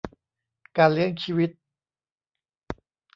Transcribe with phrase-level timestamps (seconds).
[0.77, 1.49] การเลี้ยงชีวิต